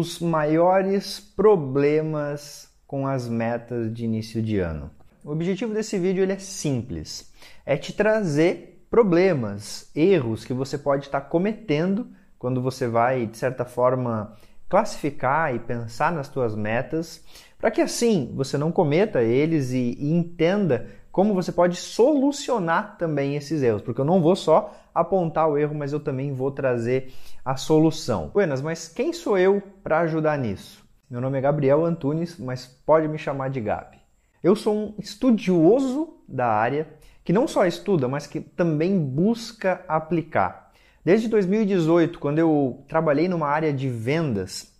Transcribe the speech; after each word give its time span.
Os 0.00 0.18
maiores 0.18 1.20
problemas 1.20 2.68
com 2.86 3.06
as 3.06 3.28
metas 3.28 3.92
de 3.92 4.04
início 4.04 4.42
de 4.42 4.58
ano. 4.58 4.90
O 5.22 5.30
objetivo 5.30 5.74
desse 5.74 5.98
vídeo 5.98 6.22
ele 6.22 6.32
é 6.32 6.38
simples, 6.38 7.30
é 7.66 7.76
te 7.76 7.92
trazer 7.92 8.82
problemas, 8.90 9.90
erros 9.94 10.44
que 10.44 10.54
você 10.54 10.78
pode 10.78 11.04
estar 11.04 11.20
cometendo 11.20 12.08
quando 12.38 12.62
você 12.62 12.88
vai 12.88 13.26
de 13.26 13.36
certa 13.36 13.66
forma 13.66 14.34
classificar 14.68 15.54
e 15.54 15.58
pensar 15.58 16.10
nas 16.10 16.28
suas 16.28 16.54
metas, 16.54 17.22
para 17.58 17.70
que 17.70 17.82
assim 17.82 18.32
você 18.34 18.56
não 18.56 18.72
cometa 18.72 19.22
eles 19.22 19.72
e, 19.72 19.96
e 19.98 20.10
entenda 20.12 20.88
como 21.12 21.34
você 21.34 21.50
pode 21.50 21.76
solucionar 21.76 22.96
também 22.96 23.36
esses 23.36 23.62
erros, 23.62 23.82
porque 23.82 24.00
eu 24.00 24.04
não 24.04 24.20
vou 24.20 24.36
só 24.36 24.74
apontar 24.94 25.48
o 25.48 25.58
erro, 25.58 25.74
mas 25.74 25.92
eu 25.92 26.00
também 26.00 26.32
vou 26.32 26.50
trazer 26.50 27.12
a 27.44 27.56
solução. 27.56 28.28
Buenas, 28.28 28.60
mas 28.60 28.88
quem 28.88 29.12
sou 29.12 29.38
eu 29.38 29.62
para 29.82 30.00
ajudar 30.00 30.38
nisso? 30.38 30.84
Meu 31.10 31.20
nome 31.20 31.38
é 31.38 31.40
Gabriel 31.40 31.84
Antunes, 31.84 32.38
mas 32.38 32.66
pode 32.66 33.08
me 33.08 33.18
chamar 33.18 33.50
de 33.50 33.60
Gabi. 33.60 33.98
Eu 34.42 34.54
sou 34.54 34.74
um 34.74 34.94
estudioso 34.98 36.14
da 36.28 36.46
área 36.46 36.88
que 37.24 37.32
não 37.32 37.46
só 37.46 37.66
estuda, 37.66 38.08
mas 38.08 38.26
que 38.26 38.40
também 38.40 38.98
busca 38.98 39.84
aplicar. 39.88 40.70
Desde 41.04 41.28
2018, 41.28 42.18
quando 42.18 42.38
eu 42.38 42.84
trabalhei 42.88 43.28
numa 43.28 43.48
área 43.48 43.72
de 43.72 43.88
vendas, 43.88 44.72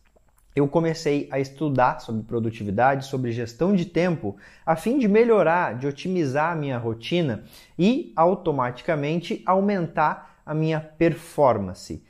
eu 0.55 0.67
comecei 0.67 1.29
a 1.31 1.39
estudar 1.39 2.01
sobre 2.01 2.23
produtividade, 2.23 3.07
sobre 3.07 3.33
gestão 3.33 3.75
de 3.75 3.85
tempo, 3.85 4.37
a 4.67 4.75
fim 4.77 4.99
de 4.99 5.07
melhorar, 5.07 5.79
de 5.79 5.87
otimizar 5.87 6.53
a 6.53 6.57
minha 6.57 6.79
rotina 6.79 7.45
e 7.79 8.13
automaticamente 8.17 9.43
aumentar 9.47 10.41
a 10.45 10.53
minha 10.55 10.81
performance. 10.81 12.03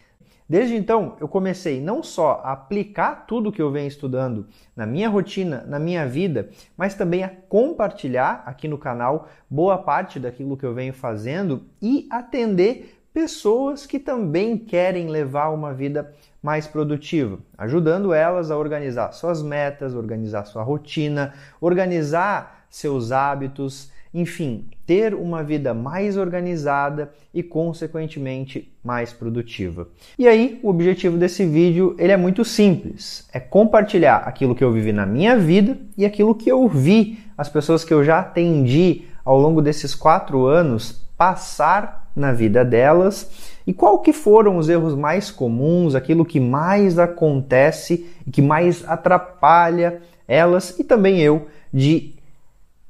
Desde 0.48 0.74
então, 0.74 1.16
eu 1.20 1.28
comecei 1.28 1.80
não 1.80 2.02
só 2.02 2.40
a 2.42 2.50
aplicar 2.50 3.24
tudo 3.24 3.52
que 3.52 3.62
eu 3.62 3.70
venho 3.70 3.86
estudando 3.86 4.48
na 4.74 4.84
minha 4.84 5.08
rotina, 5.08 5.64
na 5.64 5.78
minha 5.78 6.04
vida, 6.08 6.48
mas 6.76 6.96
também 6.96 7.22
a 7.22 7.28
compartilhar 7.28 8.42
aqui 8.44 8.66
no 8.66 8.76
canal 8.76 9.28
boa 9.48 9.78
parte 9.78 10.18
daquilo 10.18 10.56
que 10.56 10.66
eu 10.66 10.74
venho 10.74 10.92
fazendo 10.92 11.66
e 11.80 12.08
atender 12.10 13.00
pessoas 13.12 13.86
que 13.86 14.00
também 14.00 14.58
querem 14.58 15.08
levar 15.08 15.50
uma 15.50 15.72
vida 15.72 16.12
mais 16.42 16.66
produtiva, 16.66 17.38
ajudando 17.56 18.12
elas 18.12 18.50
a 18.50 18.56
organizar 18.56 19.12
suas 19.12 19.42
metas, 19.42 19.94
organizar 19.94 20.44
sua 20.44 20.62
rotina, 20.62 21.34
organizar 21.60 22.64
seus 22.70 23.12
hábitos, 23.12 23.90
enfim, 24.12 24.68
ter 24.86 25.14
uma 25.14 25.42
vida 25.42 25.72
mais 25.72 26.16
organizada 26.16 27.12
e 27.32 27.42
consequentemente 27.42 28.72
mais 28.82 29.12
produtiva. 29.12 29.88
E 30.18 30.26
aí, 30.26 30.58
o 30.62 30.68
objetivo 30.68 31.16
desse 31.16 31.44
vídeo, 31.44 31.94
ele 31.98 32.12
é 32.12 32.16
muito 32.16 32.44
simples, 32.44 33.28
é 33.32 33.38
compartilhar 33.38 34.16
aquilo 34.18 34.54
que 34.54 34.64
eu 34.64 34.72
vivi 34.72 34.92
na 34.92 35.06
minha 35.06 35.36
vida 35.36 35.78
e 35.96 36.04
aquilo 36.04 36.34
que 36.34 36.50
eu 36.50 36.66
vi 36.66 37.18
as 37.38 37.48
pessoas 37.48 37.84
que 37.84 37.94
eu 37.94 38.02
já 38.02 38.18
atendi 38.18 39.04
ao 39.24 39.38
longo 39.38 39.62
desses 39.62 39.94
quatro 39.94 40.46
anos 40.46 41.08
passar 41.16 42.10
na 42.16 42.32
vida 42.32 42.64
delas 42.64 43.59
e 43.70 43.72
qual 43.72 44.00
que 44.00 44.12
foram 44.12 44.56
os 44.56 44.68
erros 44.68 44.96
mais 44.96 45.30
comuns, 45.30 45.94
aquilo 45.94 46.24
que 46.24 46.40
mais 46.40 46.98
acontece 46.98 48.04
e 48.26 48.28
que 48.28 48.42
mais 48.42 48.84
atrapalha 48.84 50.02
elas 50.26 50.76
e 50.80 50.82
também 50.82 51.20
eu 51.20 51.46
de 51.72 52.16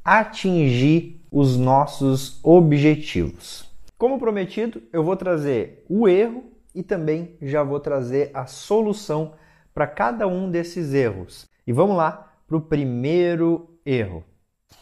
atingir 0.03 1.21
os 1.31 1.59
nossos 1.59 2.41
objetivos. 2.43 3.71
Como 3.99 4.19
prometido, 4.19 4.81
eu 4.91 5.05
vou 5.05 5.17
trazer 5.17 5.85
o 5.87 6.09
erro 6.09 6.45
e 6.75 6.83
também 6.83 7.37
já 7.43 7.63
vou 7.63 7.79
trazer 7.79 8.31
a 8.33 8.47
solução 8.47 9.35
para 9.75 9.87
cada 9.87 10.27
um 10.27 10.51
desses 10.51 10.95
erros. 10.95 11.47
E 11.67 11.75
vamos 11.75 11.95
lá 11.95 12.33
para 12.49 12.57
o 12.57 12.61
primeiro 12.63 13.69
erro. 13.85 14.25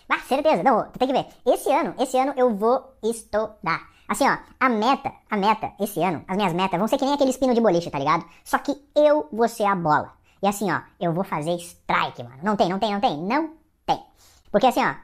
Ah, 0.08 0.20
certeza. 0.20 0.62
Não, 0.62 0.84
tem 0.96 1.08
que 1.08 1.12
ver. 1.12 1.26
Esse 1.44 1.72
ano, 1.72 1.92
esse 1.98 2.16
ano 2.16 2.34
eu 2.36 2.54
vou 2.54 2.84
estudar. 3.02 3.97
Assim, 4.08 4.26
ó, 4.26 4.38
a 4.58 4.68
meta, 4.70 5.12
a 5.30 5.36
meta, 5.36 5.72
esse 5.78 6.02
ano, 6.02 6.24
as 6.26 6.36
minhas 6.36 6.54
metas 6.54 6.78
vão 6.78 6.88
ser 6.88 6.96
que 6.96 7.04
nem 7.04 7.14
aquele 7.14 7.30
espino 7.30 7.54
de 7.54 7.60
boliche, 7.60 7.90
tá 7.90 7.98
ligado? 7.98 8.24
Só 8.42 8.58
que 8.58 8.74
eu 8.96 9.28
vou 9.30 9.46
ser 9.48 9.64
a 9.64 9.74
bola. 9.74 10.12
E 10.42 10.48
assim, 10.48 10.72
ó, 10.72 10.80
eu 10.98 11.12
vou 11.12 11.24
fazer 11.24 11.54
strike, 11.56 12.22
mano. 12.22 12.38
Não 12.42 12.56
tem, 12.56 12.70
não 12.70 12.78
tem, 12.78 12.92
não 12.92 13.00
tem, 13.00 13.18
não 13.18 13.54
tem. 13.84 14.02
Porque 14.50 14.66
assim, 14.66 14.82
ó, 14.82 14.94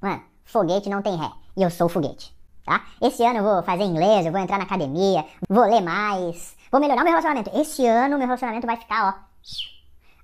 mano, 0.00 0.22
foguete 0.44 0.88
não 0.88 1.02
tem 1.02 1.16
ré. 1.16 1.30
E 1.54 1.62
eu 1.62 1.70
sou 1.70 1.88
foguete, 1.88 2.34
tá? 2.64 2.82
Esse 3.02 3.22
ano 3.24 3.40
eu 3.40 3.44
vou 3.44 3.62
fazer 3.62 3.84
inglês, 3.84 4.24
eu 4.24 4.32
vou 4.32 4.40
entrar 4.40 4.56
na 4.56 4.64
academia, 4.64 5.24
vou 5.48 5.64
ler 5.64 5.82
mais, 5.82 6.56
vou 6.70 6.80
melhorar 6.80 7.04
meu 7.04 7.12
relacionamento. 7.12 7.50
Esse 7.54 7.86
ano 7.86 8.16
meu 8.16 8.26
relacionamento 8.26 8.66
vai 8.66 8.76
ficar, 8.76 9.08
ó. 9.08 9.26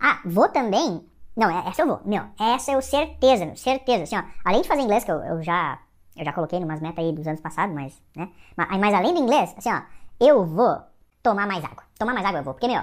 Ah, 0.00 0.20
vou 0.25 0.49
também 0.49 1.04
não, 1.37 1.50
é, 1.50 1.69
essa 1.69 1.82
eu 1.82 1.87
vou. 1.87 2.00
Meu, 2.04 2.25
essa 2.38 2.72
eu 2.72 2.82
certeza, 2.82 3.47
meu, 3.47 3.56
certeza. 3.56 4.03
Assim, 4.04 4.16
ó, 4.16 4.22
além 4.44 4.62
de 4.62 4.69
fazer 4.69 4.82
inglês, 4.82 5.04
que 5.04 5.10
eu, 5.10 5.22
eu 5.25 5.43
já 5.43 5.78
eu 6.17 6.25
já 6.25 6.33
coloquei 6.33 6.61
numas 6.61 6.81
metas 6.81 7.05
aí 7.05 7.12
dos 7.12 7.27
anos 7.27 7.41
passados, 7.41 7.75
mas, 7.75 8.00
né? 8.17 8.28
Mas, 8.56 8.78
mas 8.78 8.95
além 8.95 9.15
do 9.15 9.21
inglês, 9.21 9.55
assim, 9.56 9.73
ó, 9.73 9.83
eu 10.21 10.45
vou 10.45 10.78
tomar 11.23 11.47
mais 11.47 11.65
água. 11.65 11.84
Tomar 11.99 12.15
mais 12.15 12.27
água 12.27 12.41
eu 12.41 12.45
vou, 12.45 12.55
porque, 12.55 12.69
meu, 12.69 12.83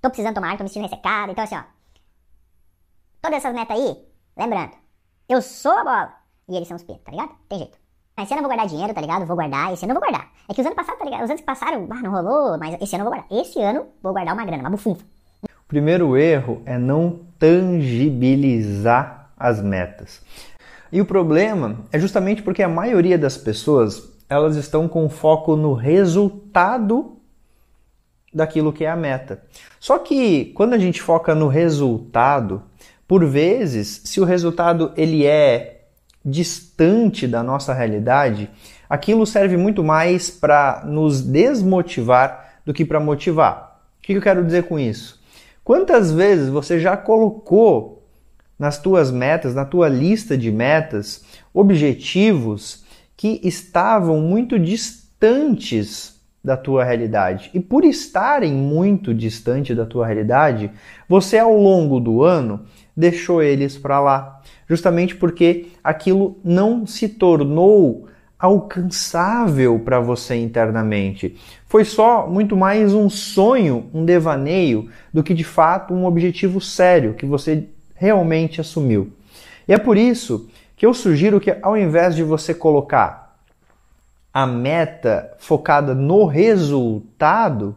tô 0.00 0.08
precisando 0.08 0.34
tomar 0.34 0.48
água, 0.48 0.58
tô 0.58 0.64
me 0.64 0.70
sentindo 0.70 0.88
ressecado. 0.88 1.32
Então, 1.32 1.44
assim, 1.44 1.56
ó, 1.56 1.62
todas 3.22 3.38
essas 3.38 3.54
metas 3.54 3.76
aí, 3.76 3.96
lembrando, 4.36 4.72
eu 5.28 5.40
sou 5.42 5.72
a 5.72 5.84
bola 5.84 6.14
e 6.48 6.56
eles 6.56 6.66
são 6.66 6.76
os 6.76 6.82
peitos, 6.82 7.04
tá 7.04 7.10
ligado? 7.10 7.30
Tem 7.48 7.58
jeito. 7.58 7.78
Esse 8.20 8.32
ano 8.32 8.42
eu 8.42 8.48
vou 8.48 8.56
guardar 8.56 8.66
dinheiro, 8.66 8.92
tá 8.92 9.00
ligado? 9.00 9.24
Vou 9.26 9.36
guardar. 9.36 9.72
Esse 9.72 9.84
ano 9.84 9.92
eu 9.92 10.00
vou 10.00 10.10
guardar. 10.10 10.28
É 10.48 10.54
que 10.54 10.60
os 10.60 10.66
anos 10.66 10.74
passados, 10.76 10.98
tá 10.98 11.04
ligado? 11.04 11.22
Os 11.22 11.30
anos 11.30 11.40
que 11.40 11.46
passaram, 11.46 11.86
ah, 11.88 12.02
não 12.02 12.10
rolou, 12.10 12.58
mas 12.58 12.76
esse 12.80 12.96
ano 12.96 13.04
eu 13.04 13.10
vou 13.10 13.16
guardar. 13.16 13.38
Esse 13.38 13.60
ano 13.60 13.86
vou 14.02 14.12
guardar 14.12 14.34
uma 14.34 14.44
grana, 14.44 14.64
uma 14.64 14.70
bufunfa. 14.70 15.04
O 15.42 15.68
primeiro 15.68 16.16
erro 16.16 16.60
é 16.66 16.76
não 16.76 17.20
tangibilizar 17.38 19.30
as 19.36 19.62
metas. 19.62 20.20
E 20.90 21.00
o 21.00 21.04
problema 21.04 21.84
é 21.92 21.98
justamente 21.98 22.42
porque 22.42 22.62
a 22.62 22.68
maioria 22.68 23.18
das 23.18 23.36
pessoas 23.36 24.16
elas 24.28 24.56
estão 24.56 24.86
com 24.86 25.08
foco 25.08 25.56
no 25.56 25.72
resultado 25.72 27.16
daquilo 28.32 28.72
que 28.72 28.84
é 28.84 28.90
a 28.90 28.96
meta. 28.96 29.42
Só 29.80 29.98
que 29.98 30.46
quando 30.54 30.74
a 30.74 30.78
gente 30.78 31.00
foca 31.00 31.34
no 31.34 31.48
resultado, 31.48 32.62
por 33.06 33.24
vezes, 33.24 34.02
se 34.04 34.20
o 34.20 34.24
resultado 34.24 34.92
ele 34.96 35.24
é 35.24 35.86
distante 36.24 37.26
da 37.26 37.42
nossa 37.42 37.72
realidade, 37.72 38.50
aquilo 38.88 39.26
serve 39.26 39.56
muito 39.56 39.82
mais 39.82 40.30
para 40.30 40.82
nos 40.84 41.22
desmotivar 41.22 42.60
do 42.66 42.74
que 42.74 42.84
para 42.84 43.00
motivar. 43.00 43.80
O 43.98 44.02
que 44.02 44.12
eu 44.12 44.22
quero 44.22 44.44
dizer 44.44 44.64
com 44.64 44.78
isso? 44.78 45.18
Quantas 45.64 46.12
vezes 46.12 46.48
você 46.48 46.78
já 46.78 46.96
colocou 46.96 47.97
nas 48.58 48.78
tuas 48.80 49.10
metas, 49.10 49.54
na 49.54 49.64
tua 49.64 49.88
lista 49.88 50.36
de 50.36 50.50
metas, 50.50 51.24
objetivos 51.54 52.84
que 53.16 53.40
estavam 53.42 54.20
muito 54.20 54.58
distantes 54.58 56.20
da 56.42 56.56
tua 56.56 56.84
realidade? 56.84 57.50
E 57.54 57.60
por 57.60 57.84
estarem 57.84 58.52
muito 58.52 59.14
distante 59.14 59.74
da 59.74 59.86
tua 59.86 60.06
realidade, 60.06 60.70
você 61.08 61.38
ao 61.38 61.56
longo 61.56 62.00
do 62.00 62.22
ano 62.22 62.64
deixou 62.96 63.42
eles 63.42 63.78
para 63.78 64.00
lá, 64.00 64.40
justamente 64.68 65.14
porque 65.14 65.66
aquilo 65.84 66.38
não 66.42 66.86
se 66.86 67.08
tornou 67.08 68.08
alcançável 68.38 69.80
para 69.80 69.98
você 69.98 70.36
internamente. 70.36 71.36
Foi 71.66 71.84
só 71.84 72.28
muito 72.28 72.56
mais 72.56 72.94
um 72.94 73.10
sonho, 73.10 73.90
um 73.92 74.04
devaneio, 74.04 74.88
do 75.12 75.22
que 75.24 75.34
de 75.34 75.42
fato 75.42 75.92
um 75.92 76.06
objetivo 76.06 76.60
sério 76.60 77.14
que 77.14 77.26
você 77.26 77.68
realmente 77.98 78.60
assumiu. 78.60 79.12
E 79.66 79.74
é 79.74 79.78
por 79.78 79.96
isso 79.96 80.48
que 80.76 80.86
eu 80.86 80.94
sugiro 80.94 81.40
que 81.40 81.54
ao 81.60 81.76
invés 81.76 82.14
de 82.14 82.22
você 82.22 82.54
colocar 82.54 83.36
a 84.32 84.46
meta 84.46 85.34
focada 85.38 85.94
no 85.94 86.24
resultado, 86.24 87.76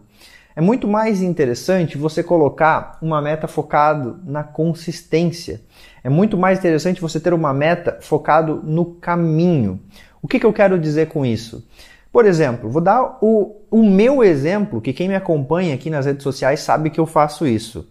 é 0.55 0.61
muito 0.61 0.87
mais 0.87 1.21
interessante 1.21 1.97
você 1.97 2.21
colocar 2.21 2.97
uma 3.01 3.21
meta 3.21 3.47
focada 3.47 4.19
na 4.23 4.43
consistência. 4.43 5.61
É 6.03 6.09
muito 6.09 6.37
mais 6.37 6.59
interessante 6.59 7.01
você 7.01 7.19
ter 7.19 7.33
uma 7.33 7.53
meta 7.53 7.97
focado 8.01 8.61
no 8.63 8.85
caminho. 8.85 9.79
O 10.21 10.27
que, 10.27 10.39
que 10.39 10.45
eu 10.45 10.53
quero 10.53 10.79
dizer 10.79 11.07
com 11.07 11.25
isso? 11.25 11.65
Por 12.11 12.25
exemplo, 12.25 12.69
vou 12.69 12.81
dar 12.81 13.17
o, 13.21 13.55
o 13.71 13.81
meu 13.81 14.23
exemplo, 14.23 14.81
que 14.81 14.93
quem 14.93 15.07
me 15.07 15.15
acompanha 15.15 15.73
aqui 15.73 15.89
nas 15.89 16.05
redes 16.05 16.23
sociais 16.23 16.59
sabe 16.59 16.89
que 16.89 16.99
eu 16.99 17.05
faço 17.05 17.47
isso. 17.47 17.90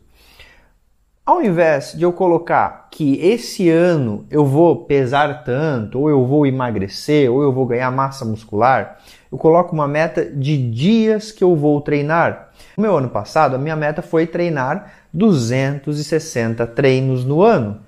Ao 1.30 1.40
invés 1.40 1.94
de 1.96 2.02
eu 2.02 2.12
colocar 2.12 2.88
que 2.90 3.14
esse 3.20 3.68
ano 3.70 4.26
eu 4.28 4.44
vou 4.44 4.84
pesar 4.84 5.44
tanto, 5.44 6.00
ou 6.00 6.10
eu 6.10 6.26
vou 6.26 6.44
emagrecer, 6.44 7.30
ou 7.30 7.40
eu 7.40 7.52
vou 7.52 7.64
ganhar 7.66 7.88
massa 7.92 8.24
muscular, 8.24 8.98
eu 9.30 9.38
coloco 9.38 9.72
uma 9.72 9.86
meta 9.86 10.24
de 10.24 10.56
dias 10.56 11.30
que 11.30 11.44
eu 11.44 11.54
vou 11.54 11.80
treinar. 11.82 12.48
No 12.76 12.82
meu 12.82 12.96
ano 12.96 13.08
passado, 13.08 13.54
a 13.54 13.58
minha 13.60 13.76
meta 13.76 14.02
foi 14.02 14.26
treinar 14.26 14.92
260 15.12 16.66
treinos 16.66 17.24
no 17.24 17.44
ano. 17.44 17.78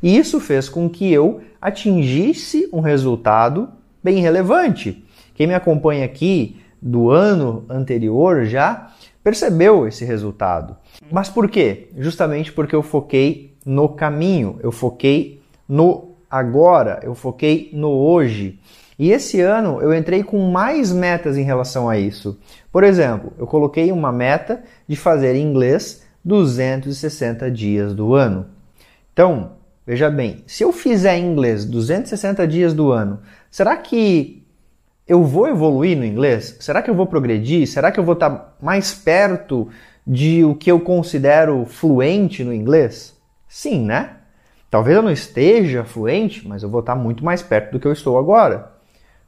E 0.00 0.16
isso 0.16 0.38
fez 0.38 0.68
com 0.68 0.88
que 0.88 1.12
eu 1.12 1.40
atingisse 1.60 2.68
um 2.72 2.78
resultado 2.78 3.68
bem 4.00 4.20
relevante. 4.20 5.04
Quem 5.34 5.48
me 5.48 5.54
acompanha 5.54 6.04
aqui 6.04 6.62
do 6.80 7.10
ano 7.10 7.64
anterior 7.68 8.44
já 8.44 8.92
percebeu 9.22 9.86
esse 9.86 10.04
resultado. 10.04 10.76
Mas 11.10 11.28
por 11.28 11.48
quê? 11.48 11.88
Justamente 11.96 12.52
porque 12.52 12.74
eu 12.74 12.82
foquei 12.82 13.56
no 13.64 13.88
caminho, 13.88 14.58
eu 14.62 14.72
foquei 14.72 15.40
no 15.68 16.12
agora, 16.30 17.00
eu 17.02 17.14
foquei 17.14 17.70
no 17.72 17.90
hoje. 17.90 18.58
E 18.98 19.10
esse 19.10 19.40
ano 19.40 19.80
eu 19.80 19.94
entrei 19.94 20.22
com 20.22 20.50
mais 20.50 20.92
metas 20.92 21.36
em 21.36 21.42
relação 21.42 21.88
a 21.88 21.98
isso. 21.98 22.38
Por 22.70 22.84
exemplo, 22.84 23.32
eu 23.38 23.46
coloquei 23.46 23.92
uma 23.92 24.12
meta 24.12 24.62
de 24.86 24.96
fazer 24.96 25.36
inglês 25.36 26.02
260 26.24 27.50
dias 27.50 27.94
do 27.94 28.14
ano. 28.14 28.46
Então, 29.12 29.52
veja 29.86 30.10
bem, 30.10 30.42
se 30.46 30.62
eu 30.62 30.72
fizer 30.72 31.18
inglês 31.18 31.64
260 31.64 32.46
dias 32.46 32.74
do 32.74 32.92
ano, 32.92 33.20
será 33.50 33.76
que 33.76 34.41
eu 35.12 35.22
vou 35.22 35.46
evoluir 35.46 35.94
no 35.94 36.06
inglês? 36.06 36.56
Será 36.58 36.80
que 36.80 36.88
eu 36.88 36.94
vou 36.94 37.06
progredir? 37.06 37.66
Será 37.66 37.92
que 37.92 38.00
eu 38.00 38.04
vou 38.04 38.14
estar 38.14 38.56
mais 38.62 38.94
perto 38.94 39.68
de 40.06 40.42
o 40.42 40.54
que 40.54 40.72
eu 40.72 40.80
considero 40.80 41.66
fluente 41.66 42.42
no 42.42 42.50
inglês? 42.50 43.14
Sim, 43.46 43.84
né? 43.84 44.16
Talvez 44.70 44.96
eu 44.96 45.02
não 45.02 45.10
esteja 45.10 45.84
fluente, 45.84 46.48
mas 46.48 46.62
eu 46.62 46.70
vou 46.70 46.80
estar 46.80 46.94
muito 46.94 47.22
mais 47.22 47.42
perto 47.42 47.72
do 47.72 47.78
que 47.78 47.86
eu 47.86 47.92
estou 47.92 48.18
agora. 48.18 48.72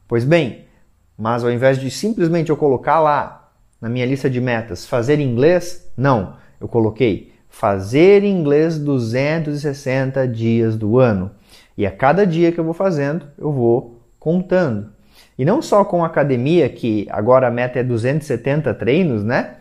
Pois 0.07 0.25
bem, 0.25 0.65
mas 1.15 1.43
ao 1.43 1.51
invés 1.51 1.77
de 1.77 1.91
simplesmente 1.91 2.49
eu 2.49 2.57
colocar 2.57 2.99
lá 2.99 3.51
na 3.79 3.87
minha 3.87 4.07
lista 4.07 4.27
de 4.27 4.41
metas 4.41 4.87
fazer 4.87 5.19
inglês, 5.19 5.87
não, 5.95 6.37
eu 6.59 6.67
coloquei 6.67 7.31
fazer 7.47 8.23
inglês 8.23 8.79
260 8.79 10.27
dias 10.29 10.75
do 10.75 10.97
ano. 10.97 11.29
E 11.77 11.85
a 11.85 11.91
cada 11.91 12.25
dia 12.25 12.51
que 12.51 12.59
eu 12.59 12.63
vou 12.63 12.73
fazendo, 12.73 13.27
eu 13.37 13.51
vou 13.51 14.01
contando. 14.19 14.94
E 15.37 15.43
não 15.43 15.61
só 15.61 15.83
com 15.83 16.03
a 16.03 16.07
academia, 16.07 16.69
que 16.69 17.07
agora 17.09 17.47
a 17.47 17.51
meta 17.51 17.79
é 17.79 17.83
270 17.83 18.73
treinos, 18.73 19.23
né? 19.23 19.55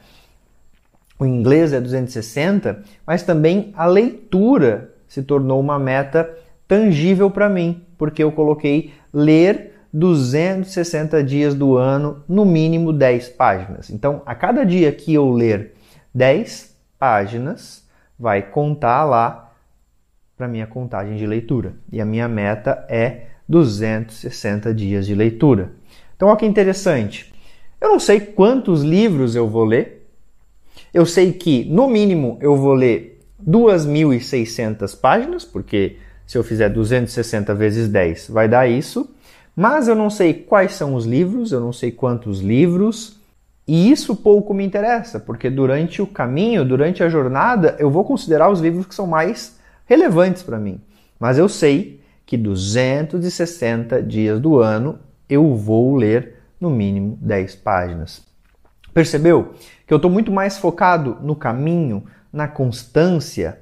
O 1.18 1.26
inglês 1.26 1.72
é 1.72 1.80
260, 1.80 2.82
mas 3.06 3.22
também 3.22 3.72
a 3.76 3.86
leitura 3.86 4.90
se 5.08 5.22
tornou 5.22 5.60
uma 5.60 5.78
meta 5.78 6.28
tangível 6.66 7.30
para 7.30 7.48
mim, 7.48 7.84
porque 7.96 8.22
eu 8.22 8.32
coloquei 8.32 8.92
ler 9.12 9.74
260 9.92 11.22
dias 11.22 11.54
do 11.54 11.76
ano, 11.76 12.24
no 12.28 12.44
mínimo 12.44 12.92
10 12.92 13.28
páginas. 13.30 13.90
Então, 13.90 14.22
a 14.26 14.34
cada 14.34 14.64
dia 14.64 14.90
que 14.90 15.14
eu 15.14 15.30
ler 15.30 15.74
10 16.12 16.76
páginas, 16.98 17.84
vai 18.18 18.42
contar 18.42 19.04
lá 19.04 19.52
para 20.36 20.48
minha 20.48 20.66
contagem 20.66 21.16
de 21.16 21.26
leitura. 21.26 21.74
E 21.92 22.00
a 22.00 22.04
minha 22.04 22.26
meta 22.26 22.84
é 22.88 23.26
260 23.48 24.72
dias 24.74 25.06
de 25.06 25.14
leitura. 25.14 25.72
Então, 26.16 26.28
olha 26.28 26.36
que 26.36 26.46
interessante. 26.46 27.32
Eu 27.80 27.88
não 27.88 28.00
sei 28.00 28.20
quantos 28.20 28.82
livros 28.82 29.36
eu 29.36 29.48
vou 29.48 29.64
ler. 29.64 30.06
Eu 30.92 31.04
sei 31.04 31.32
que, 31.32 31.64
no 31.64 31.88
mínimo, 31.88 32.38
eu 32.40 32.56
vou 32.56 32.72
ler 32.72 33.20
2.600 33.46 34.98
páginas, 34.98 35.44
porque 35.44 35.98
se 36.26 36.38
eu 36.38 36.44
fizer 36.44 36.68
260 36.70 37.54
vezes 37.54 37.88
10 37.88 38.28
vai 38.28 38.48
dar 38.48 38.68
isso. 38.68 39.10
Mas 39.54 39.86
eu 39.86 39.94
não 39.94 40.10
sei 40.10 40.34
quais 40.34 40.72
são 40.72 40.94
os 40.94 41.04
livros, 41.04 41.52
eu 41.52 41.60
não 41.60 41.72
sei 41.72 41.92
quantos 41.92 42.40
livros. 42.40 43.20
E 43.66 43.90
isso 43.90 44.14
pouco 44.16 44.52
me 44.52 44.64
interessa, 44.64 45.18
porque 45.18 45.48
durante 45.48 46.02
o 46.02 46.06
caminho, 46.06 46.64
durante 46.64 47.02
a 47.02 47.08
jornada, 47.08 47.76
eu 47.78 47.90
vou 47.90 48.04
considerar 48.04 48.50
os 48.50 48.60
livros 48.60 48.86
que 48.86 48.94
são 48.94 49.06
mais 49.06 49.58
relevantes 49.86 50.42
para 50.42 50.58
mim. 50.58 50.80
Mas 51.18 51.38
eu 51.38 51.48
sei 51.48 52.00
que 52.26 52.36
260 52.36 54.02
dias 54.02 54.40
do 54.40 54.58
ano 54.58 54.98
eu 55.28 55.54
vou 55.54 55.94
ler 55.94 56.36
no 56.60 56.70
mínimo 56.70 57.18
10 57.20 57.56
páginas. 57.56 58.22
Percebeu 58.92 59.54
que 59.86 59.92
eu 59.92 59.96
estou 59.96 60.10
muito 60.10 60.30
mais 60.30 60.56
focado 60.56 61.18
no 61.20 61.34
caminho, 61.34 62.04
na 62.32 62.48
constância, 62.48 63.60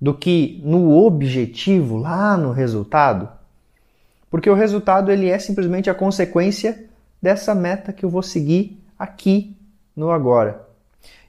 do 0.00 0.14
que 0.14 0.60
no 0.64 0.96
objetivo, 0.96 1.98
lá 1.98 2.36
no 2.36 2.52
resultado? 2.52 3.28
Porque 4.30 4.48
o 4.48 4.54
resultado 4.54 5.12
ele 5.12 5.28
é 5.28 5.38
simplesmente 5.38 5.90
a 5.90 5.94
consequência 5.94 6.86
dessa 7.20 7.54
meta 7.54 7.92
que 7.92 8.04
eu 8.04 8.08
vou 8.08 8.22
seguir 8.22 8.82
aqui 8.98 9.54
no 9.94 10.10
agora. 10.10 10.66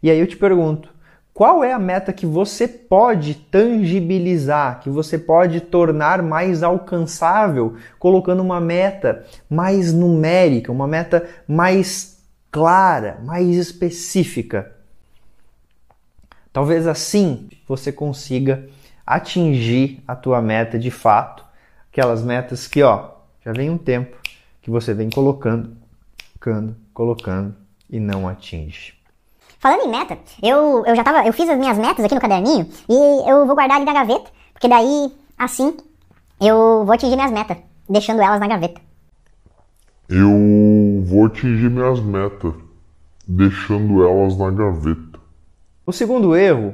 E 0.01 0.09
aí 0.09 0.19
eu 0.19 0.27
te 0.27 0.37
pergunto, 0.37 0.89
qual 1.33 1.63
é 1.63 1.71
a 1.71 1.79
meta 1.79 2.11
que 2.11 2.25
você 2.25 2.67
pode 2.67 3.35
tangibilizar, 3.35 4.81
que 4.81 4.89
você 4.89 5.17
pode 5.17 5.61
tornar 5.61 6.21
mais 6.21 6.61
alcançável, 6.61 7.77
colocando 7.97 8.41
uma 8.41 8.59
meta 8.59 9.25
mais 9.49 9.93
numérica, 9.93 10.71
uma 10.71 10.87
meta 10.87 11.27
mais 11.47 12.21
clara, 12.51 13.19
mais 13.23 13.47
específica? 13.55 14.75
Talvez 16.51 16.85
assim 16.85 17.49
você 17.65 17.93
consiga 17.93 18.67
atingir 19.05 20.03
a 20.05 20.15
tua 20.15 20.41
meta 20.41 20.77
de 20.77 20.91
fato, 20.91 21.45
aquelas 21.89 22.21
metas 22.21 22.67
que, 22.67 22.83
ó, 22.83 23.11
já 23.43 23.53
vem 23.53 23.69
um 23.69 23.77
tempo 23.77 24.17
que 24.61 24.69
você 24.69 24.93
vem 24.93 25.09
colocando, 25.09 25.75
colocando, 26.39 26.75
colocando 26.93 27.55
e 27.89 27.99
não 27.99 28.27
atinge. 28.27 29.00
Falando 29.61 29.83
em 29.85 29.91
meta, 29.91 30.17
eu, 30.41 30.83
eu 30.87 30.95
já 30.95 31.03
tava, 31.03 31.23
eu 31.23 31.31
fiz 31.31 31.47
as 31.47 31.55
minhas 31.55 31.77
metas 31.77 32.03
aqui 32.03 32.15
no 32.15 32.19
caderninho 32.19 32.67
e 32.89 33.29
eu 33.29 33.45
vou 33.45 33.53
guardar 33.53 33.77
ali 33.77 33.85
na 33.85 33.93
gaveta, 33.93 34.31
porque 34.51 34.67
daí, 34.67 35.13
assim, 35.37 35.77
eu 36.41 36.83
vou 36.83 36.91
atingir 36.91 37.15
minhas 37.15 37.31
metas, 37.31 37.57
deixando 37.87 38.23
elas 38.23 38.39
na 38.39 38.47
gaveta. 38.47 38.81
Eu 40.09 41.03
vou 41.05 41.27
atingir 41.27 41.69
minhas 41.69 41.99
metas, 41.99 42.55
deixando 43.27 44.03
elas 44.03 44.35
na 44.35 44.49
gaveta. 44.49 45.19
O 45.85 45.91
segundo 45.91 46.35
erro 46.35 46.73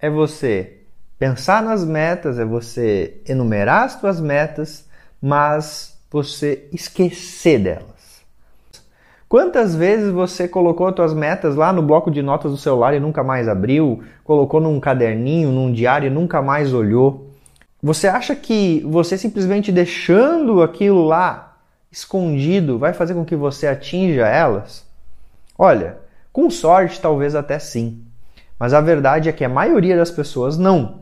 é 0.00 0.10
você 0.10 0.80
pensar 1.20 1.62
nas 1.62 1.84
metas, 1.84 2.36
é 2.40 2.44
você 2.44 3.22
enumerar 3.28 3.84
as 3.84 3.92
suas 3.92 4.20
metas, 4.20 4.88
mas 5.22 5.96
você 6.10 6.68
esquecer 6.72 7.60
delas. 7.60 7.97
Quantas 9.28 9.76
vezes 9.76 10.10
você 10.10 10.48
colocou 10.48 10.86
as 10.86 10.94
suas 10.96 11.12
metas 11.12 11.54
lá 11.54 11.70
no 11.70 11.82
bloco 11.82 12.10
de 12.10 12.22
notas 12.22 12.50
do 12.50 12.56
celular 12.56 12.94
e 12.94 13.00
nunca 13.00 13.22
mais 13.22 13.46
abriu? 13.46 14.02
Colocou 14.24 14.58
num 14.58 14.80
caderninho, 14.80 15.52
num 15.52 15.70
diário 15.70 16.06
e 16.06 16.10
nunca 16.10 16.40
mais 16.40 16.72
olhou? 16.72 17.28
Você 17.82 18.08
acha 18.08 18.34
que 18.34 18.82
você 18.88 19.18
simplesmente 19.18 19.70
deixando 19.70 20.62
aquilo 20.62 21.04
lá 21.04 21.58
escondido 21.92 22.78
vai 22.78 22.94
fazer 22.94 23.12
com 23.12 23.24
que 23.24 23.36
você 23.36 23.66
atinja 23.66 24.26
elas? 24.26 24.86
Olha, 25.58 25.98
com 26.32 26.48
sorte 26.48 26.98
talvez 26.98 27.34
até 27.34 27.58
sim. 27.58 28.02
Mas 28.58 28.72
a 28.72 28.80
verdade 28.80 29.28
é 29.28 29.32
que 29.32 29.44
a 29.44 29.48
maioria 29.48 29.96
das 29.96 30.10
pessoas 30.10 30.56
não. 30.56 31.00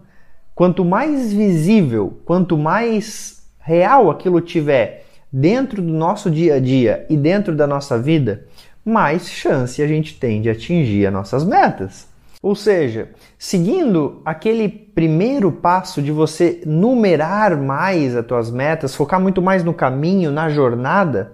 Quanto 0.53 0.85
mais 0.85 1.33
visível, 1.33 2.19
quanto 2.25 2.59
mais 2.59 3.47
real 3.61 4.11
aquilo 4.11 4.41
tiver 4.41 5.06
dentro 5.33 5.83
do 5.83 5.93
nosso 5.93 6.31
dia 6.31 6.55
a 6.55 6.61
dia 6.61 7.07
e 7.11 7.17
dentro 7.17 7.55
da 7.55 7.67
nossa 7.67 7.99
vida, 7.99 8.47
mais 8.85 9.29
chance 9.29 9.83
a 9.83 9.87
gente 9.87 10.19
tem 10.19 10.41
de 10.41 10.49
atingir 10.49 11.07
as 11.07 11.13
nossas 11.13 11.45
metas. 11.45 12.07
Ou 12.43 12.55
seja, 12.55 13.11
seguindo 13.39 14.23
aquele 14.25 14.69
primeiro 14.69 15.51
passo 15.51 16.01
de 16.01 16.13
você 16.13 16.63
numerar 16.65 17.57
mais 17.57 18.15
as 18.15 18.25
tuas 18.25 18.51
metas, 18.51 18.95
focar 18.95 19.21
muito 19.21 19.43
mais 19.43 19.65
no 19.65 19.75
caminho, 19.75 20.31
na 20.31 20.49
jornada, 20.49 21.33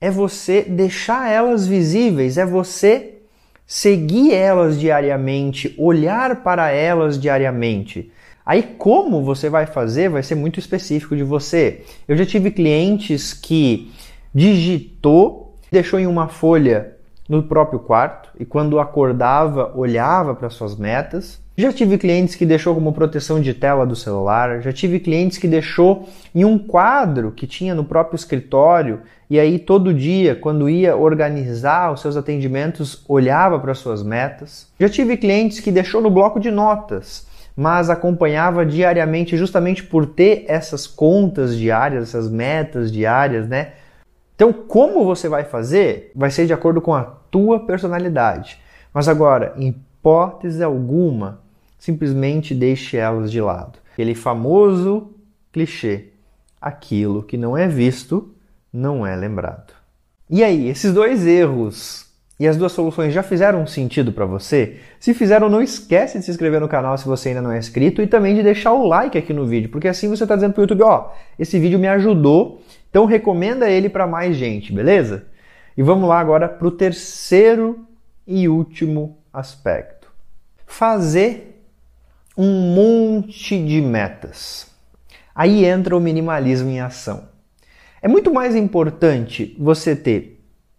é 0.00 0.10
você 0.10 0.62
deixar 0.62 1.30
elas 1.30 1.66
visíveis, 1.66 2.36
é 2.36 2.44
você 2.44 3.14
seguir 3.66 4.34
elas 4.34 4.78
diariamente, 4.78 5.74
olhar 5.78 6.42
para 6.42 6.70
elas 6.70 7.18
diariamente. 7.18 8.12
Aí 8.46 8.62
como 8.62 9.24
você 9.24 9.50
vai 9.50 9.66
fazer 9.66 10.08
vai 10.08 10.22
ser 10.22 10.36
muito 10.36 10.60
específico 10.60 11.16
de 11.16 11.24
você. 11.24 11.82
Eu 12.06 12.16
já 12.16 12.24
tive 12.24 12.52
clientes 12.52 13.34
que 13.34 13.92
digitou, 14.32 15.56
deixou 15.72 15.98
em 15.98 16.06
uma 16.06 16.28
folha 16.28 16.92
no 17.28 17.42
próprio 17.42 17.80
quarto 17.80 18.30
e 18.38 18.44
quando 18.44 18.78
acordava 18.78 19.72
olhava 19.74 20.32
para 20.32 20.48
suas 20.48 20.76
metas. 20.76 21.44
Já 21.58 21.72
tive 21.72 21.96
clientes 21.96 22.34
que 22.34 22.44
deixou 22.44 22.74
como 22.74 22.92
proteção 22.92 23.40
de 23.40 23.54
tela 23.54 23.86
do 23.86 23.96
celular, 23.96 24.60
já 24.60 24.72
tive 24.72 25.00
clientes 25.00 25.38
que 25.38 25.48
deixou 25.48 26.06
em 26.34 26.44
um 26.44 26.58
quadro 26.58 27.32
que 27.32 27.46
tinha 27.46 27.74
no 27.74 27.82
próprio 27.82 28.14
escritório 28.14 29.00
e 29.28 29.40
aí 29.40 29.58
todo 29.58 29.92
dia, 29.92 30.36
quando 30.36 30.68
ia 30.68 30.94
organizar 30.94 31.92
os 31.92 32.00
seus 32.00 32.16
atendimentos, 32.16 33.02
olhava 33.08 33.58
para 33.58 33.74
suas 33.74 34.02
metas. 34.02 34.68
Já 34.78 34.88
tive 34.88 35.16
clientes 35.16 35.58
que 35.58 35.72
deixou 35.72 36.00
no 36.00 36.10
bloco 36.10 36.38
de 36.38 36.50
notas, 36.50 37.26
mas 37.56 37.88
acompanhava 37.88 38.66
diariamente 38.66 39.36
justamente 39.36 39.82
por 39.82 40.04
ter 40.04 40.44
essas 40.46 40.86
contas 40.86 41.56
diárias, 41.56 42.02
essas 42.02 42.30
metas 42.30 42.92
diárias, 42.92 43.48
né? 43.48 43.72
Então, 44.34 44.52
como 44.52 45.04
você 45.04 45.26
vai 45.28 45.44
fazer 45.44 46.12
vai 46.14 46.30
ser 46.30 46.46
de 46.46 46.52
acordo 46.52 46.82
com 46.82 46.94
a 46.94 47.02
tua 47.30 47.60
personalidade. 47.60 48.60
Mas 48.92 49.08
agora, 49.08 49.54
em 49.56 49.68
hipótese 49.68 50.62
alguma, 50.62 51.40
simplesmente 51.78 52.54
deixe 52.54 52.98
elas 52.98 53.32
de 53.32 53.40
lado. 53.40 53.78
Aquele 53.92 54.14
famoso 54.14 55.12
clichê: 55.50 56.08
aquilo 56.60 57.22
que 57.22 57.38
não 57.38 57.56
é 57.56 57.66
visto 57.66 58.34
não 58.70 59.06
é 59.06 59.16
lembrado. 59.16 59.72
E 60.28 60.44
aí, 60.44 60.68
esses 60.68 60.92
dois 60.92 61.26
erros 61.26 62.05
e 62.38 62.46
as 62.46 62.56
duas 62.56 62.72
soluções 62.72 63.14
já 63.14 63.22
fizeram 63.22 63.66
sentido 63.66 64.12
para 64.12 64.26
você? 64.26 64.76
Se 65.00 65.14
fizeram, 65.14 65.48
não 65.48 65.62
esquece 65.62 66.18
de 66.18 66.24
se 66.24 66.30
inscrever 66.30 66.60
no 66.60 66.68
canal 66.68 66.96
se 66.98 67.06
você 67.06 67.30
ainda 67.30 67.40
não 67.40 67.52
é 67.52 67.58
inscrito 67.58 68.02
e 68.02 68.06
também 68.06 68.34
de 68.34 68.42
deixar 68.42 68.72
o 68.72 68.86
like 68.86 69.16
aqui 69.16 69.32
no 69.32 69.46
vídeo, 69.46 69.70
porque 69.70 69.88
assim 69.88 70.08
você 70.08 70.24
está 70.24 70.34
dizendo 70.34 70.52
para 70.52 70.60
o 70.60 70.64
YouTube, 70.64 70.82
ó, 70.82 71.10
esse 71.38 71.58
vídeo 71.58 71.78
me 71.78 71.88
ajudou, 71.88 72.60
então 72.90 73.06
recomenda 73.06 73.70
ele 73.70 73.88
para 73.88 74.06
mais 74.06 74.36
gente, 74.36 74.72
beleza? 74.72 75.26
E 75.76 75.82
vamos 75.82 76.08
lá 76.08 76.18
agora 76.18 76.48
para 76.48 76.66
o 76.66 76.70
terceiro 76.70 77.86
e 78.26 78.48
último 78.48 79.18
aspecto. 79.32 80.10
Fazer 80.66 81.62
um 82.36 82.74
monte 82.74 83.62
de 83.62 83.80
metas. 83.80 84.70
Aí 85.34 85.64
entra 85.64 85.96
o 85.96 86.00
minimalismo 86.00 86.68
em 86.68 86.80
ação. 86.80 87.28
É 88.00 88.08
muito 88.08 88.32
mais 88.32 88.54
importante 88.54 89.56
você 89.58 89.96
ter 89.96 90.35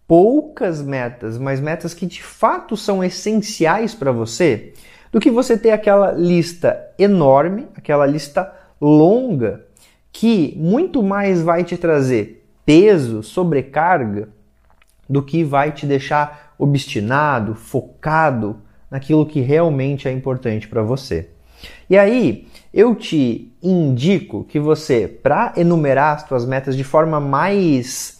poucas 0.08 0.80
metas, 0.80 1.36
mas 1.36 1.60
metas 1.60 1.92
que 1.92 2.06
de 2.06 2.22
fato 2.22 2.78
são 2.78 3.04
essenciais 3.04 3.94
para 3.94 4.10
você, 4.10 4.72
do 5.12 5.20
que 5.20 5.30
você 5.30 5.56
ter 5.56 5.70
aquela 5.70 6.12
lista 6.12 6.80
enorme, 6.98 7.68
aquela 7.76 8.06
lista 8.06 8.50
longa, 8.80 9.66
que 10.10 10.54
muito 10.56 11.02
mais 11.02 11.42
vai 11.42 11.62
te 11.62 11.76
trazer 11.76 12.46
peso, 12.64 13.22
sobrecarga, 13.22 14.30
do 15.08 15.22
que 15.22 15.44
vai 15.44 15.72
te 15.72 15.86
deixar 15.86 16.54
obstinado, 16.58 17.54
focado 17.54 18.56
naquilo 18.90 19.26
que 19.26 19.40
realmente 19.40 20.08
é 20.08 20.12
importante 20.12 20.68
para 20.68 20.82
você. 20.82 21.28
E 21.88 21.98
aí, 21.98 22.48
eu 22.72 22.94
te 22.94 23.52
indico 23.62 24.44
que 24.44 24.58
você, 24.58 25.06
para 25.08 25.52
enumerar 25.56 26.16
as 26.16 26.28
suas 26.28 26.46
metas 26.46 26.76
de 26.76 26.84
forma 26.84 27.20
mais 27.20 28.17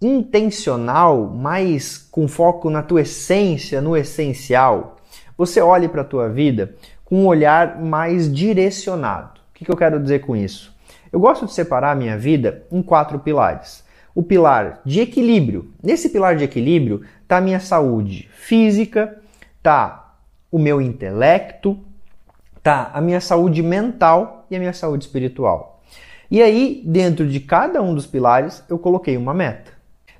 intencional, 0.00 1.26
mais 1.28 1.98
com 1.98 2.28
foco 2.28 2.70
na 2.70 2.82
tua 2.82 3.02
essência, 3.02 3.80
no 3.80 3.96
essencial, 3.96 4.96
você 5.36 5.60
olhe 5.60 5.88
para 5.88 6.02
a 6.02 6.04
tua 6.04 6.28
vida 6.28 6.74
com 7.04 7.22
um 7.22 7.26
olhar 7.26 7.80
mais 7.80 8.32
direcionado. 8.32 9.40
O 9.50 9.54
que, 9.54 9.64
que 9.64 9.70
eu 9.70 9.76
quero 9.76 10.00
dizer 10.00 10.20
com 10.20 10.36
isso? 10.36 10.76
Eu 11.12 11.18
gosto 11.18 11.46
de 11.46 11.52
separar 11.52 11.92
a 11.92 11.94
minha 11.94 12.18
vida 12.18 12.66
em 12.70 12.82
quatro 12.82 13.18
pilares. 13.18 13.84
O 14.14 14.22
pilar 14.22 14.80
de 14.84 15.00
equilíbrio. 15.00 15.72
Nesse 15.82 16.10
pilar 16.10 16.36
de 16.36 16.44
equilíbrio 16.44 17.02
está 17.22 17.38
a 17.38 17.40
minha 17.40 17.60
saúde 17.60 18.28
física, 18.32 19.20
está 19.56 20.16
o 20.50 20.58
meu 20.58 20.80
intelecto, 20.82 21.78
tá 22.62 22.90
a 22.92 23.00
minha 23.00 23.20
saúde 23.20 23.62
mental 23.62 24.46
e 24.50 24.56
a 24.56 24.58
minha 24.58 24.72
saúde 24.72 25.04
espiritual. 25.04 25.82
E 26.30 26.42
aí, 26.42 26.82
dentro 26.84 27.26
de 27.26 27.40
cada 27.40 27.80
um 27.80 27.94
dos 27.94 28.06
pilares, 28.06 28.62
eu 28.68 28.78
coloquei 28.78 29.16
uma 29.16 29.32
meta. 29.32 29.77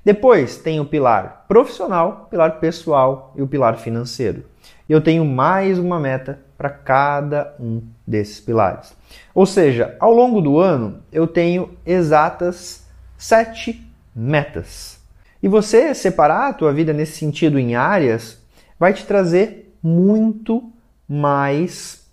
Depois 0.09 0.57
tem 0.57 0.79
o 0.79 0.85
pilar 0.85 1.45
profissional, 1.47 2.25
pilar 2.31 2.59
pessoal 2.59 3.31
e 3.35 3.43
o 3.43 3.47
pilar 3.47 3.77
financeiro. 3.77 4.43
Eu 4.89 5.01
tenho 5.01 5.23
mais 5.23 5.77
uma 5.77 5.99
meta 5.99 6.39
para 6.57 6.71
cada 6.71 7.53
um 7.59 7.83
desses 8.07 8.39
pilares. 8.39 8.97
Ou 9.35 9.45
seja, 9.45 9.95
ao 9.99 10.11
longo 10.11 10.41
do 10.41 10.57
ano 10.57 11.03
eu 11.11 11.27
tenho 11.27 11.77
exatas 11.85 12.87
sete 13.19 13.87
metas. 14.15 14.99
E 15.43 15.47
você 15.47 15.93
separar 15.93 16.47
a 16.47 16.53
tua 16.53 16.73
vida 16.73 16.91
nesse 16.91 17.19
sentido 17.19 17.59
em 17.59 17.75
áreas 17.75 18.41
vai 18.79 18.93
te 18.93 19.05
trazer 19.05 19.77
muito 19.79 20.73
mais 21.07 22.09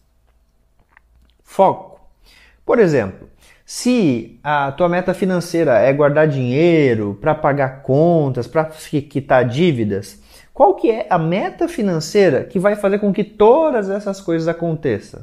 foco. 1.42 1.98
Por 2.62 2.78
exemplo, 2.78 3.26
se 3.68 4.38
a 4.44 4.70
tua 4.70 4.88
meta 4.88 5.12
financeira 5.12 5.80
é 5.80 5.92
guardar 5.92 6.28
dinheiro 6.28 7.18
para 7.20 7.34
pagar 7.34 7.82
contas, 7.82 8.46
para 8.46 8.66
quitar 9.10 9.44
dívidas, 9.44 10.22
qual 10.54 10.76
que 10.76 10.88
é 10.88 11.08
a 11.10 11.18
meta 11.18 11.66
financeira 11.66 12.44
que 12.44 12.60
vai 12.60 12.76
fazer 12.76 13.00
com 13.00 13.12
que 13.12 13.24
todas 13.24 13.90
essas 13.90 14.20
coisas 14.20 14.46
aconteçam? 14.46 15.20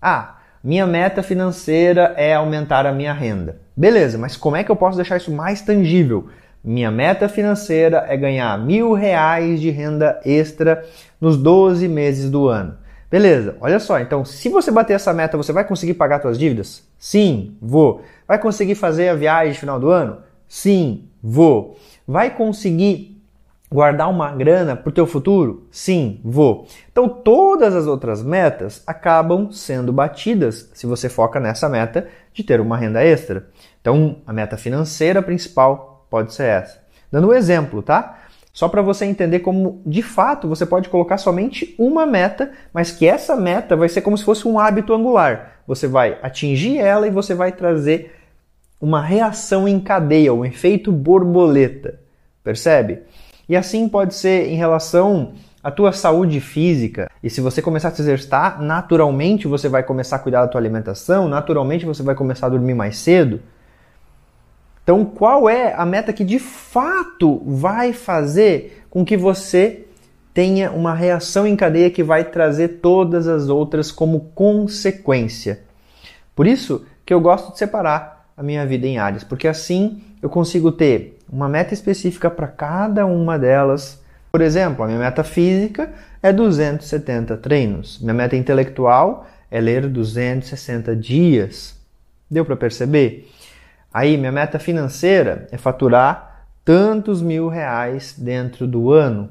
Ah, 0.00 0.40
minha 0.62 0.86
meta 0.86 1.22
financeira 1.22 2.12
é 2.18 2.34
aumentar 2.34 2.84
a 2.84 2.92
minha 2.92 3.14
renda. 3.14 3.62
Beleza, 3.74 4.18
mas 4.18 4.36
como 4.36 4.56
é 4.56 4.62
que 4.62 4.70
eu 4.70 4.76
posso 4.76 4.96
deixar 4.98 5.16
isso 5.16 5.32
mais 5.32 5.62
tangível? 5.62 6.28
Minha 6.62 6.90
meta 6.90 7.30
financeira 7.30 8.04
é 8.10 8.16
ganhar 8.16 8.58
mil 8.58 8.92
reais 8.92 9.58
de 9.58 9.70
renda 9.70 10.20
extra 10.22 10.84
nos 11.18 11.38
12 11.38 11.88
meses 11.88 12.30
do 12.30 12.46
ano. 12.46 12.76
Beleza, 13.10 13.56
olha 13.58 13.80
só, 13.80 13.98
então 13.98 14.22
se 14.22 14.50
você 14.50 14.70
bater 14.70 14.92
essa 14.92 15.14
meta, 15.14 15.38
você 15.38 15.50
vai 15.50 15.64
conseguir 15.64 15.94
pagar 15.94 16.20
suas 16.20 16.38
dívidas? 16.38 16.89
Sim, 17.00 17.56
vou. 17.60 18.02
Vai 18.28 18.38
conseguir 18.38 18.76
fazer 18.76 19.08
a 19.08 19.14
viagem 19.14 19.54
no 19.54 19.58
final 19.58 19.80
do 19.80 19.90
ano? 19.90 20.18
Sim, 20.46 21.08
vou. 21.20 21.76
Vai 22.06 22.30
conseguir 22.30 23.20
guardar 23.68 24.08
uma 24.08 24.30
grana 24.30 24.76
para 24.76 24.90
o 24.90 24.92
teu 24.92 25.06
futuro? 25.06 25.66
Sim, 25.72 26.20
vou. 26.22 26.68
Então 26.92 27.08
todas 27.08 27.74
as 27.74 27.88
outras 27.88 28.22
metas 28.22 28.84
acabam 28.86 29.50
sendo 29.50 29.92
batidas 29.92 30.70
se 30.74 30.86
você 30.86 31.08
foca 31.08 31.40
nessa 31.40 31.68
meta 31.68 32.06
de 32.32 32.44
ter 32.44 32.60
uma 32.60 32.76
renda 32.76 33.02
extra. 33.02 33.48
Então 33.80 34.18
a 34.24 34.32
meta 34.32 34.56
financeira 34.56 35.20
principal 35.20 35.90
Pode 36.10 36.34
ser 36.34 36.46
essa. 36.46 36.82
Dando 37.10 37.28
um 37.28 37.32
exemplo, 37.32 37.80
tá? 37.82 38.18
Só 38.52 38.68
para 38.68 38.82
você 38.82 39.04
entender 39.04 39.40
como, 39.40 39.80
de 39.86 40.02
fato, 40.02 40.48
você 40.48 40.66
pode 40.66 40.88
colocar 40.88 41.18
somente 41.18 41.74
uma 41.78 42.04
meta, 42.04 42.50
mas 42.72 42.90
que 42.90 43.06
essa 43.06 43.36
meta 43.36 43.76
vai 43.76 43.88
ser 43.88 44.00
como 44.00 44.18
se 44.18 44.24
fosse 44.24 44.46
um 44.46 44.58
hábito 44.58 44.92
angular. 44.92 45.62
Você 45.66 45.86
vai 45.86 46.18
atingir 46.20 46.78
ela 46.78 47.06
e 47.06 47.10
você 47.10 47.32
vai 47.32 47.52
trazer 47.52 48.12
uma 48.80 49.00
reação 49.00 49.68
em 49.68 49.78
cadeia, 49.78 50.34
um 50.34 50.44
efeito 50.44 50.90
borboleta. 50.90 52.00
Percebe? 52.42 53.02
E 53.48 53.56
assim 53.56 53.88
pode 53.88 54.14
ser 54.14 54.48
em 54.48 54.56
relação 54.56 55.34
à 55.62 55.70
tua 55.70 55.92
saúde 55.92 56.40
física. 56.40 57.10
E 57.22 57.28
se 57.28 57.40
você 57.40 57.60
começar 57.60 57.88
a 57.88 57.90
se 57.90 58.00
exercitar, 58.00 58.60
naturalmente 58.60 59.46
você 59.46 59.68
vai 59.68 59.82
começar 59.82 60.16
a 60.16 60.18
cuidar 60.20 60.42
da 60.42 60.48
tua 60.48 60.60
alimentação, 60.60 61.28
naturalmente 61.28 61.84
você 61.84 62.02
vai 62.02 62.14
começar 62.14 62.46
a 62.46 62.50
dormir 62.50 62.74
mais 62.74 62.96
cedo. 62.98 63.40
Então, 64.82 65.04
qual 65.04 65.48
é 65.48 65.74
a 65.74 65.84
meta 65.86 66.12
que 66.12 66.24
de 66.24 66.38
fato 66.38 67.42
vai 67.44 67.92
fazer 67.92 68.84
com 68.90 69.04
que 69.04 69.16
você 69.16 69.84
tenha 70.32 70.70
uma 70.70 70.94
reação 70.94 71.46
em 71.46 71.56
cadeia 71.56 71.90
que 71.90 72.02
vai 72.02 72.24
trazer 72.24 72.80
todas 72.80 73.28
as 73.28 73.48
outras 73.48 73.92
como 73.92 74.30
consequência? 74.34 75.60
Por 76.34 76.46
isso 76.46 76.84
que 77.04 77.12
eu 77.12 77.20
gosto 77.20 77.52
de 77.52 77.58
separar 77.58 78.30
a 78.36 78.42
minha 78.42 78.64
vida 78.66 78.86
em 78.86 78.98
áreas, 78.98 79.22
porque 79.22 79.46
assim 79.46 80.02
eu 80.22 80.30
consigo 80.30 80.72
ter 80.72 81.18
uma 81.30 81.48
meta 81.48 81.74
específica 81.74 82.30
para 82.30 82.48
cada 82.48 83.06
uma 83.06 83.38
delas. 83.38 84.02
Por 84.32 84.40
exemplo, 84.40 84.84
a 84.84 84.86
minha 84.86 84.98
meta 84.98 85.22
física 85.22 85.92
é 86.22 86.32
270 86.32 87.36
treinos. 87.36 87.98
Minha 88.00 88.14
meta 88.14 88.36
intelectual 88.36 89.26
é 89.50 89.60
ler 89.60 89.88
260 89.88 90.94
dias. 90.96 91.76
Deu 92.30 92.44
para 92.44 92.56
perceber? 92.56 93.30
Aí, 93.92 94.16
minha 94.16 94.32
meta 94.32 94.58
financeira 94.58 95.48
é 95.50 95.58
faturar 95.58 96.46
tantos 96.64 97.20
mil 97.20 97.48
reais 97.48 98.14
dentro 98.16 98.66
do 98.66 98.92
ano. 98.92 99.30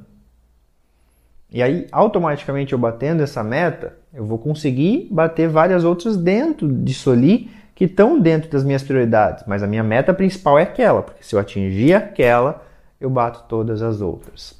E 1.51 1.63
aí, 1.63 1.88
automaticamente, 1.92 2.74
eu 2.74 2.80
batendo 2.80 3.24
essa 3.24 3.44
meta, 3.44 3.98
eu 4.13 4.25
vou 4.25 4.38
conseguir 4.38 5.08
bater 5.10 5.48
várias 5.48 5.84
outras 5.84 6.18
dentro 6.18 6.68
disso 6.68 7.12
ali 7.12 7.50
que 7.74 7.86
estão 7.86 8.20
dentro 8.20 8.50
das 8.51 8.63
minhas 8.63 8.84
prioridades. 8.84 9.46
Mas 9.48 9.63
a 9.63 9.68
minha 9.68 9.84
meta 9.84 10.13
principal 10.13 10.60
é 10.60 10.63
aquela, 10.63 11.01
porque 11.01 11.24
se 11.24 11.34
eu 11.34 11.39
atingir 11.39 11.94
aquela, 11.94 12.62
eu 13.00 13.10
bato 13.10 13.46
todas 13.48 13.82
as 13.82 14.01
outras. 14.01 14.60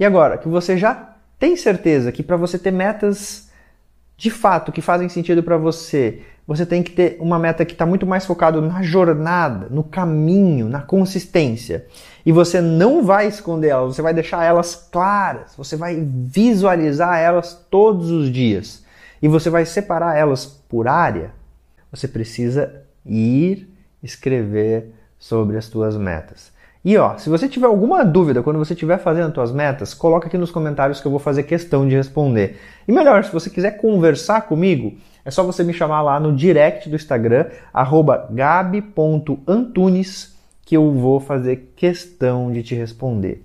E 0.00 0.04
agora, 0.04 0.38
que 0.38 0.48
você 0.48 0.78
já 0.78 1.14
tem 1.38 1.54
certeza 1.54 2.10
que 2.10 2.22
para 2.22 2.36
você 2.36 2.58
ter 2.58 2.70
metas 2.70 3.50
de 4.16 4.30
fato 4.30 4.72
que 4.72 4.80
fazem 4.80 5.08
sentido 5.08 5.42
para 5.42 5.58
você, 5.58 6.22
você 6.46 6.66
tem 6.66 6.82
que 6.82 6.92
ter 6.92 7.16
uma 7.20 7.38
meta 7.38 7.64
que 7.64 7.72
está 7.72 7.86
muito 7.86 8.06
mais 8.06 8.26
focado 8.26 8.60
na 8.60 8.82
jornada, 8.82 9.68
no 9.70 9.82
caminho, 9.82 10.68
na 10.68 10.82
consistência. 10.82 11.86
E 12.24 12.32
você 12.32 12.60
não 12.60 13.02
vai 13.02 13.26
esconder 13.26 13.68
elas, 13.68 13.96
você 13.96 14.02
vai 14.02 14.12
deixar 14.12 14.44
elas 14.44 14.74
claras, 14.92 15.54
você 15.56 15.74
vai 15.76 15.96
visualizar 15.96 17.18
elas 17.18 17.54
todos 17.70 18.10
os 18.10 18.30
dias. 18.30 18.84
E 19.22 19.28
você 19.28 19.48
vai 19.48 19.64
separar 19.64 20.16
elas 20.16 20.44
por 20.44 20.86
área. 20.86 21.30
Você 21.90 22.06
precisa 22.06 22.82
ir 23.06 23.68
escrever 24.02 24.92
sobre 25.18 25.56
as 25.56 25.68
tuas 25.68 25.96
metas. 25.96 26.52
E 26.84 26.98
ó, 26.98 27.16
se 27.16 27.30
você 27.30 27.48
tiver 27.48 27.66
alguma 27.66 28.04
dúvida 28.04 28.42
quando 28.42 28.58
você 28.58 28.74
estiver 28.74 28.98
fazendo 28.98 29.28
as 29.28 29.34
suas 29.34 29.52
metas, 29.52 29.94
coloca 29.94 30.26
aqui 30.26 30.36
nos 30.36 30.50
comentários 30.50 31.00
que 31.00 31.06
eu 31.06 31.10
vou 31.10 31.18
fazer 31.18 31.44
questão 31.44 31.88
de 31.88 31.96
responder. 31.96 32.60
E 32.86 32.92
melhor, 32.92 33.24
se 33.24 33.32
você 33.32 33.48
quiser 33.48 33.78
conversar 33.78 34.42
comigo, 34.42 34.92
é 35.24 35.30
só 35.30 35.42
você 35.42 35.64
me 35.64 35.72
chamar 35.72 36.02
lá 36.02 36.20
no 36.20 36.36
direct 36.36 36.86
do 36.88 36.96
Instagram, 36.96 37.46
gabi.antunes, 38.30 40.36
que 40.62 40.76
eu 40.76 40.92
vou 40.92 41.18
fazer 41.18 41.72
questão 41.74 42.52
de 42.52 42.62
te 42.62 42.74
responder. 42.74 43.42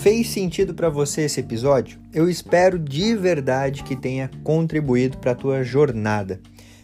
Fez 0.00 0.30
sentido 0.30 0.74
para 0.74 0.88
você 0.88 1.22
esse 1.22 1.38
episódio? 1.38 2.00
Eu 2.12 2.28
espero 2.28 2.76
de 2.76 3.14
verdade 3.14 3.84
que 3.84 3.94
tenha 3.94 4.28
contribuído 4.42 5.18
para 5.18 5.30
a 5.30 5.36
tua 5.36 5.62
jornada. 5.62 6.40